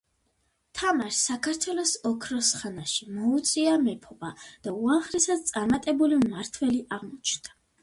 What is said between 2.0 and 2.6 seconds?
ოქროს